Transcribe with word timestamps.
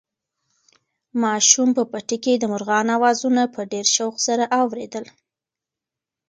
ماشوم 1.23 1.69
په 1.77 1.83
پټي 1.91 2.17
کې 2.23 2.33
د 2.37 2.43
مرغانو 2.53 2.91
اوازونه 2.97 3.41
په 3.55 3.61
ډېر 3.71 3.85
شوق 3.95 4.15
سره 4.27 4.43
اورېدل. 4.61 5.05